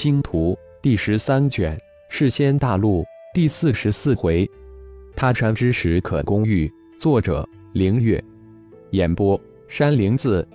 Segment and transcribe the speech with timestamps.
[0.00, 1.76] 星图》第十三卷
[2.08, 3.02] 《世仙大陆》
[3.34, 4.48] 第四十四回。
[5.16, 6.72] 他山之石可攻玉。
[7.00, 8.22] 作者：凌月。
[8.92, 10.46] 演播：山灵子。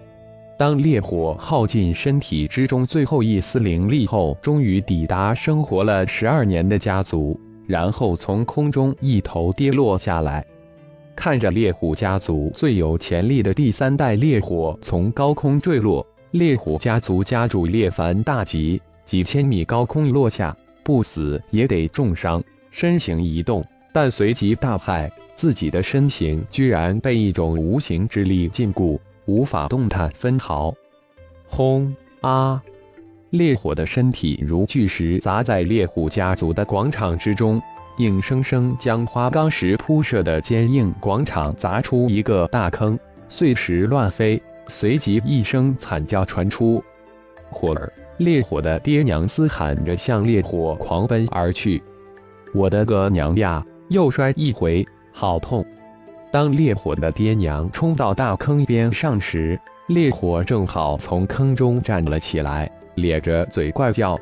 [0.58, 7.38] 当烈火耗尽身体之中最后一丝灵力后，终于抵达生活了十二年的家族，
[7.68, 10.46] 然后从空中一头跌落下来。
[11.18, 22.44] 看着烈虎家族最有潜力的第三代烈火从高空坠落，烈虎家族家主烈凡大吉，几千米高空落下，不死也得重伤。
[22.72, 29.00] 身形一动，但随即大骇，自己的身形居然被一种无形之力禁锢。
[29.26, 30.74] 无法动弹分毫。
[31.48, 32.62] 轰啊！
[33.30, 37.62] 烈火的身体如巨石砸在烈虎家族的广场之中，
[37.98, 44.42] 硬生生将花岗石铺设的坚硬广场砸出一个大坑，碎石乱飞。
[44.68, 46.84] 随即一声惨叫传出。
[47.50, 47.92] 火儿！
[48.24, 51.82] 烈火的爹娘嘶喊着向烈火狂奔而去。
[52.54, 53.66] 我的个娘呀！
[53.90, 55.64] 又摔一回，好痛！
[56.32, 64.18] 当烈火的爹娘冲到大坑边上时，烈火正好从坑中站了起来，咧着嘴怪叫：“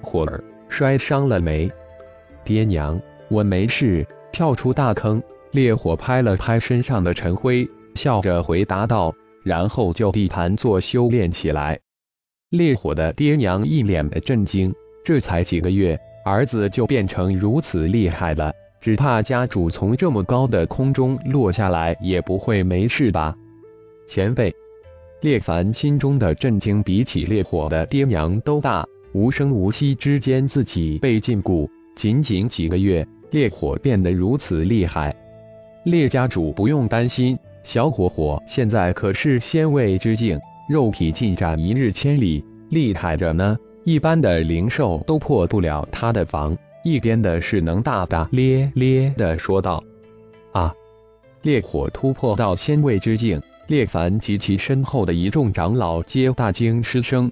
[0.00, 1.70] 火儿，摔伤了没？”
[2.42, 4.04] 爹娘，我没事。
[4.32, 11.78] 跳出大坑，烈火拍了拍身上的尘灰，笑着回答道，然后就地盘坐修炼起来。
[12.50, 14.72] 烈火的爹娘一脸的震惊，
[15.04, 18.52] 这才几个月，儿子就变成如此厉害了。
[18.80, 23.34] 只怕家主从这么高的空中落下来也不会没事吧？
[24.06, 24.54] 前辈，
[25.22, 28.86] 烈凡心中的震惊比起烈火的爹娘都大。
[29.12, 35.12] 无声无息之间，自己被禁锢，仅仅几个月，烈火变得如此厉害。
[35.84, 43.56] 烈家主不用担心，小火火现在可是仙位之境，肉体进展一日千里，厉害着呢。
[43.84, 46.56] 一般的灵兽都破不了他的防。
[46.82, 49.82] 一边的是能大大咧咧的说道
[50.52, 50.72] ：“啊！”
[51.42, 57.30] 烈火突破到仙位之境，烈凡及其身后的一众长老皆大惊失声。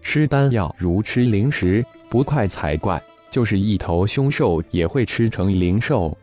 [0.00, 3.02] 吃丹药如吃零食，不快才怪！
[3.30, 6.16] 就是一头凶兽也会吃成灵兽。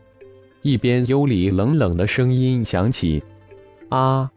[0.64, 3.22] 一边幽里冷冷的声音响起
[3.90, 4.32] ：“啊！”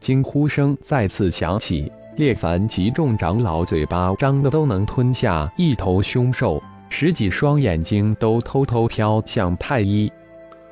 [0.00, 6.62] 惊呼声再次响起，烈凡及众长老嘴巴张的都能吞下一头凶兽。
[6.88, 10.10] 十几双眼睛都偷偷飘向太医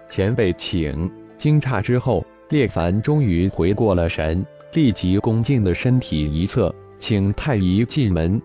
[0.08, 1.10] 前辈，请。
[1.36, 8.41] 惊诧之后，烈凡终于回过了神，立即恭敬的身体一侧，请太医进门。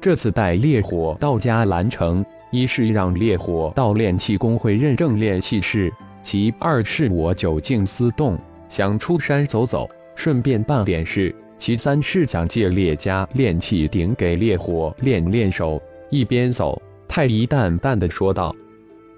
[0.00, 5.92] 这次带烈火到家兰城，一是让烈火到炼气工会认证炼气士，
[6.22, 8.36] 其二是我久静思动，
[8.68, 15.80] 想出山走走，顺便办点事，其三是想借烈家炼气鼎给烈火练练手。
[16.10, 16.80] 一边走。
[17.06, 18.54] 太医淡淡的说道：“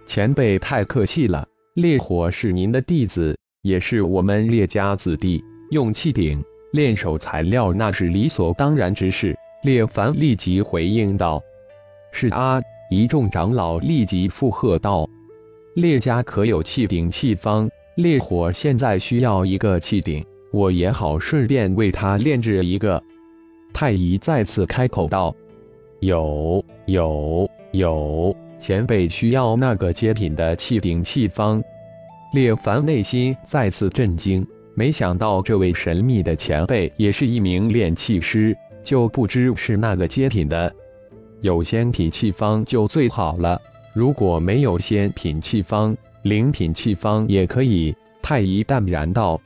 [0.06, 9.34] 前辈太客气了，烈火是您的弟子，也是我们烈家子弟，用气鼎炼手材料那是理所当然之事。”
[9.64, 11.42] 烈凡立即回应道
[12.12, 15.08] ：“是啊！”一众长老立即附和道
[15.74, 17.68] ：“烈家可有气鼎气方？
[17.96, 20.24] 烈火现在需要一个气鼎，
[20.56, 23.02] 我也好顺便为他炼制一个。”
[23.74, 25.34] 太医再次开口道
[26.00, 31.62] ：“有，有。”有前辈需要那个接品的气鼎气方，
[32.32, 40.72] 烈凡内心再次震惊，没想到这位神秘的前辈也是一名炼气师，就不知是那个接品的。
[41.42, 43.60] 有仙品气方就最好了，
[43.92, 47.94] 如果没有仙品气方，灵品气方也可以。
[48.22, 49.38] 太医淡然道：“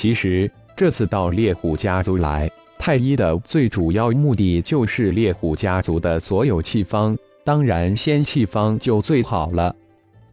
[0.00, 9.76] 其实这次到猎虎家族来，太医的最主要目的就是猎虎家族的所有气方。”当然，仙气方就最好了。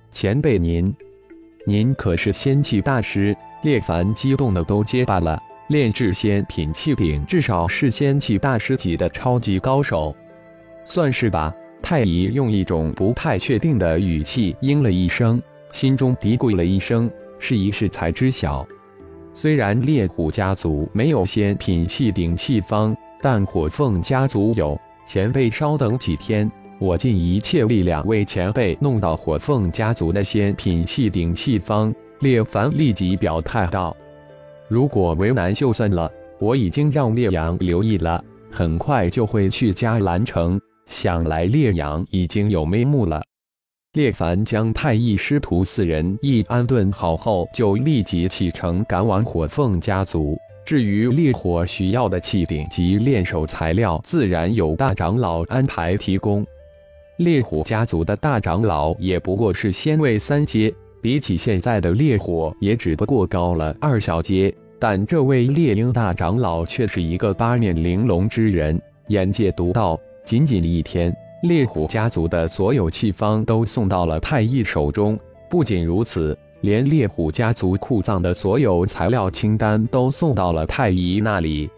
[0.10, 0.96] 前辈您，
[1.66, 3.36] 您可是仙气大师？
[3.62, 5.38] 烈凡激动的都结巴了。
[5.68, 10.16] 炼制仙品气鼎，至少是仙气大师级的超级高手，
[10.86, 11.54] 算是吧。
[11.82, 15.42] 太乙用一种不太确定的语气应了一声，
[15.74, 18.66] 心中嘀咕了一声：试一试才知晓。
[19.40, 24.76] 虽然烈虎家族没有仙品气鼎气方，但火凤家族有。
[25.06, 26.52] 前辈稍等几天。
[26.80, 31.94] 我尽一切力量为前辈弄到火凤家族的仙品气鼎气方。
[32.22, 33.96] 烈凡立即表态道
[34.68, 40.60] ：“如果为难就算了，我已经让烈阳留意了，很快就会去迦兰城。
[40.88, 43.22] 想来烈阳已经有眉目了。”
[43.98, 50.38] 烈凡将太乙师徒四人一安顿好后，就立即启程赶往火凤家族。
[50.64, 56.46] 至于烈火需要的器皿及炼手材料，自然有大长老安排提供。
[57.18, 60.72] 烈火家族的大长老也不过是仙位三阶，
[61.02, 64.54] 比起现在的烈火，也只不过高了二小阶。
[64.78, 70.00] 但这位猎鹰大长老却是一个八面玲珑之人，眼界独到。
[70.24, 71.12] 仅仅一天，
[71.48, 75.18] 猎虎家族的所有器方都送到了太一手中。
[75.50, 76.38] 不仅如此。
[76.62, 81.70] 连猎虎家族库藏的所有材料清单都送到了太乙那里，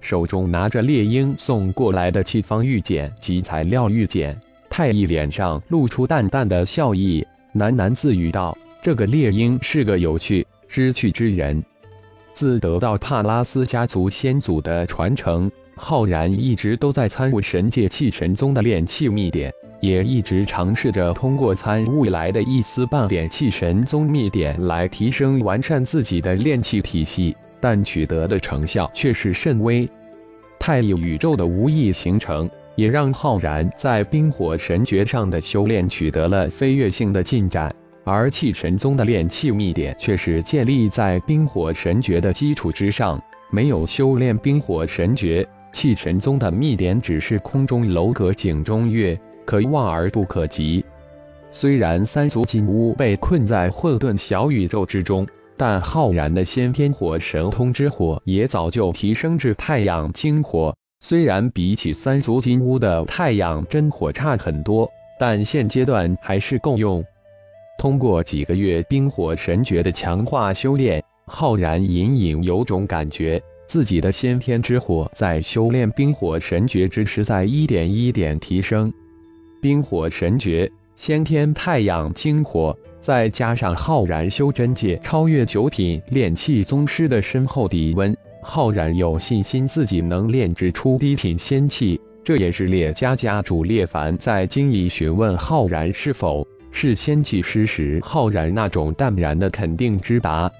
[0.00, 4.36] 手中拿着猎鹰送过来的器方玉简及材料玉简，
[4.68, 11.62] 太乙脸上露出淡淡的笑意，喃喃自语道：“这个猎鹰是个有趣知趣之人。
[12.34, 29.88] 自得到帕拉斯家族先祖的传承，浩然一直都在参悟神界气神宗的炼气秘典。”也一直尝试着通过参悟来的一丝半点气神宗秘典来提升完善自己的炼气体系，但取得的成效却是甚微。
[30.58, 37.72] 太乙宇宙的无意形成，也让浩然在冰火神诀上的修炼取得了飞跃性的进展，
[38.02, 45.48] 而气神宗的炼气秘典却是建立在冰火神诀的基础之上，没有修炼冰火神诀，
[45.78, 49.16] 气神宗的秘典只是空中楼阁井中月。
[49.44, 50.84] 可望而不可及。
[51.52, 55.24] 虽然三足金乌被困在混沌小宇宙之中，
[55.56, 60.74] 但浩然的先天火神通之火也早就提升至太阳精火。
[61.00, 64.86] 虽然比起三足金乌的太阳真火差很多，
[65.18, 67.02] 但现阶段还是够用。
[67.78, 78.90] 通过几个月冰火神诀的强化修炼，浩然隐隐有种感觉，自己的先天之火在修炼冰火神诀之时，在一点一点提升。
[79.60, 92.00] 冰火神诀，先天太阳精火，再加上浩然修真界超越九品炼气宗师的深厚底温，浩然有信心自己能炼制出低品仙气。
[92.24, 100.50] 这也是列家家主列凡在经里询问浩然是否是仙气师时，浩然那种淡然的肯定之答。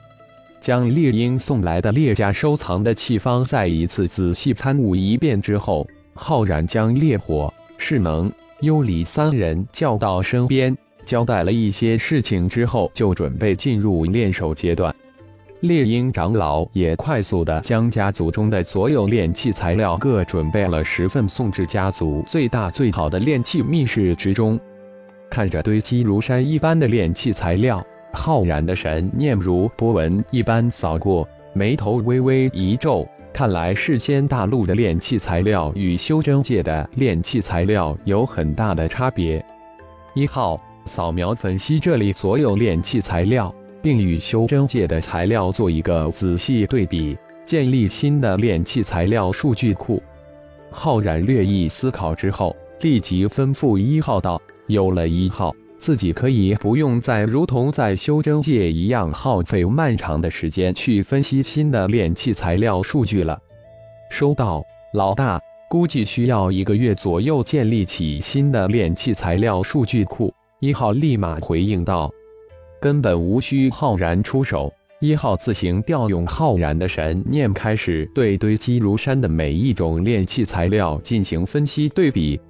[0.60, 8.30] 将猎鹰送来的猎家收藏的器方再一次仔细参悟一遍之后，浩然将烈火、势能。
[8.60, 10.76] 幽离三人叫到身边，
[11.06, 14.92] 交代了一些事情之后，就准备进入练手阶段。
[15.60, 24.58] 猎鹰长老也快速的将家族中的所有炼器材料各准备了十份，送至家族最大最好的炼器密室之中。
[25.30, 33.06] 看着堆积如山一般的炼器材料，浩然的神念如波纹一般扫过，眉头微微一皱。
[33.32, 39.44] 看来世间大陆的炼器材料与修真界的炼器材料有很大的差别。
[40.14, 50.02] 一号扫描分析这里所有炼器材料，并与修真界的材料做一个仔细对比，建立新的炼器材料数据库。
[50.70, 63.38] 浩然略一思考之后，立即吩咐一号道：“有了一号。”自己可以不用再如同在修真界一样耗费漫长的时间去分析新的炼器材料数据了。
[64.10, 64.62] 收到，
[64.94, 65.40] 老大，
[65.70, 70.34] 估计需要一个月左右建立起新的炼器材料数据库。
[70.60, 72.10] 一号立马回应道
[72.82, 82.40] ：“根本无需浩然出手，一号自行调用浩然的神念，开始对堆积如山的每一种炼器材料进行分析对比，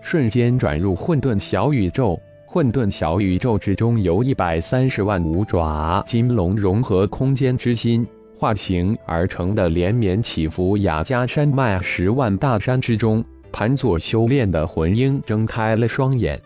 [0.00, 2.18] 瞬间转入混沌小宇宙。”
[2.52, 8.06] 混沌小宇宙之中，由一百三十万五爪金龙融合空间之心
[8.36, 16.38] 化形而成的连绵起伏雅加山脉十万大山之中，盘坐修炼的魂婴睁开了双眼。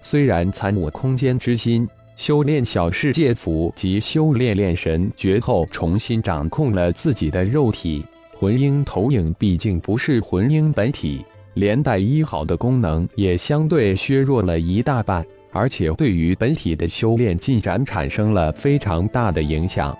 [0.00, 11.24] 虽然参悟空间之心，修炼小世界符及修炼炼神诀后，重新掌控了自己的肉体，魂婴投影毕竟不是魂婴本体。
[11.54, 19.96] 连带医好的功能也相对削弱了一大半，而且对于本体的修炼进展产生了非常大的影响。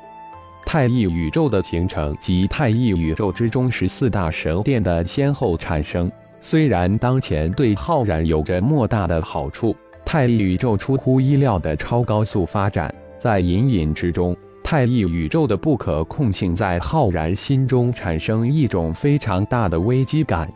[0.64, 20.50] 太一宇宙的形成及太一宇宙之中十四大神殿的先后产生，虽然当前对浩然有着莫大的好处，太一宇宙出乎意料的超高速发展，在隐隐之中，太一宇宙的不可控性在浩然心中产生一种非常大的危机感。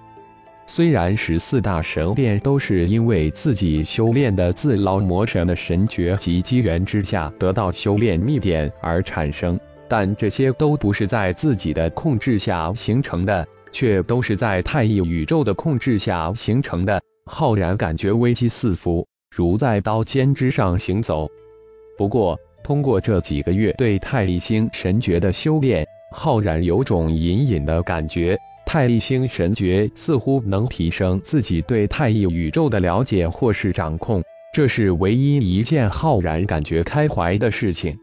[0.69, 9.59] 虽然十四大神殿都是因为自己修炼的自劳魔神的神诀及机缘之下得到修炼秘典而产生，
[9.89, 17.01] 但这些都不是在自己的控制下形成的，却都是在太一宇宙的控制下形成的。
[17.31, 21.29] 浩然感觉危机四伏，如在刀尖之上行走。
[21.97, 34.21] 不过，通过这几个月对太一星神诀的修炼，浩然有种隐隐的感觉，太一星神诀似乎能提升自己对太一宇宙的了解或是掌控，
[34.53, 37.97] 这是唯一一件浩然感觉开怀的事情。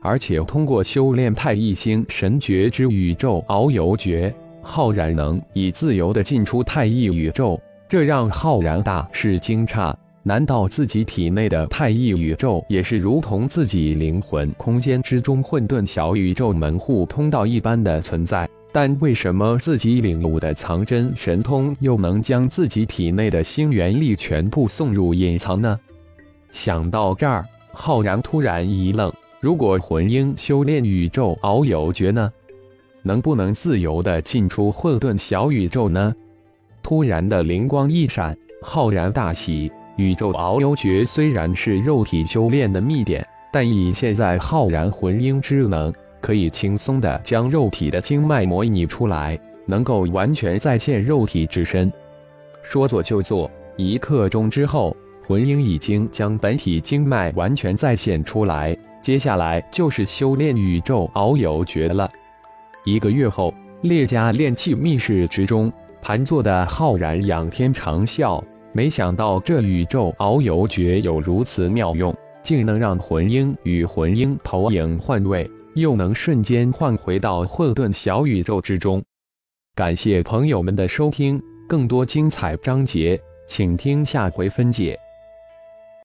[0.00, 9.92] 而且通过修炼太一星神诀之宇宙遨游诀，浩然能以自由的进出太一宇宙，这让浩然大是惊诧。
[10.22, 18.48] 难道自己体内的太一宇宙也是如同自己灵魂空间之中混沌小宇宙门户通道一般的存在？
[18.80, 25.76] 但为什么自己领悟的藏真神通又能将自己体内的星元力全部送入隐藏呢？
[26.52, 29.12] 想到这儿，浩然突然一愣。
[29.40, 32.32] 如果魂婴修炼宇宙遨游诀呢？
[33.02, 36.14] 能不能自由的进出混沌小宇宙呢？
[36.80, 39.72] 突然的灵光一闪，浩然大喜。
[39.96, 51.92] 宇宙遨游诀虽然是肉体修炼的秘典，但以现在浩然魂婴之能，可以轻松的将肉体的经脉模拟出来，能够完全再现肉体之身。
[52.62, 54.96] 说做就做，一刻钟之后，
[55.26, 58.76] 魂婴已经将本体经脉完全再现出来。
[59.00, 62.10] 接下来就是修炼宇宙遨游诀了。
[62.84, 65.72] 一个月后，列家炼器密室之中，
[66.02, 68.42] 盘坐的浩然仰天长啸。
[68.72, 75.48] 没想到这宇宙遨游诀有如此妙用，竟能让魂婴与魂婴投影换位，
[75.78, 79.02] 又能瞬间换回到混沌小宇宙之中。
[79.74, 84.98] 感谢朋友们的收听，更多精彩章节，请听下回分解。